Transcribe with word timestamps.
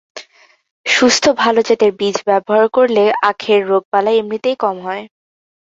সুস্থ 0.85 1.23
ভাল 1.39 1.55
জাতের 1.61 1.91
বীজ 1.99 2.17
ব্যবহার 2.27 2.65
করলে 2.73 3.03
আখের 3.29 3.61
রোগ-বালাই 3.67 4.15
এমনিতেই 4.17 4.55
কম 4.63 4.75
হয়। 4.85 5.03